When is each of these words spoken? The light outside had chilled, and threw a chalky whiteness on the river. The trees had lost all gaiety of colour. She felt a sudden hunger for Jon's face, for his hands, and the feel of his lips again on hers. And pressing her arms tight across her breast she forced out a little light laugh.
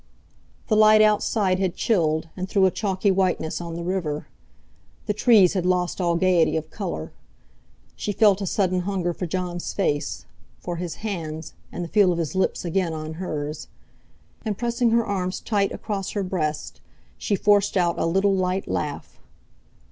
The 0.67 0.75
light 0.75 1.03
outside 1.03 1.59
had 1.59 1.75
chilled, 1.75 2.27
and 2.35 2.49
threw 2.49 2.65
a 2.65 2.71
chalky 2.71 3.11
whiteness 3.11 3.61
on 3.61 3.75
the 3.75 3.83
river. 3.83 4.25
The 5.05 5.13
trees 5.13 5.53
had 5.53 5.63
lost 5.63 6.01
all 6.01 6.15
gaiety 6.15 6.57
of 6.57 6.71
colour. 6.71 7.11
She 7.95 8.11
felt 8.11 8.41
a 8.41 8.47
sudden 8.47 8.79
hunger 8.79 9.13
for 9.13 9.27
Jon's 9.27 9.73
face, 9.73 10.25
for 10.59 10.77
his 10.77 10.95
hands, 11.05 11.53
and 11.71 11.83
the 11.83 11.87
feel 11.87 12.11
of 12.11 12.17
his 12.17 12.33
lips 12.33 12.65
again 12.65 12.93
on 12.93 13.13
hers. 13.21 13.67
And 14.43 14.57
pressing 14.57 14.89
her 14.89 15.05
arms 15.05 15.39
tight 15.39 15.71
across 15.71 16.13
her 16.13 16.23
breast 16.23 16.81
she 17.19 17.35
forced 17.35 17.77
out 17.77 17.99
a 17.99 18.05
little 18.07 18.33
light 18.33 18.67
laugh. 18.67 19.19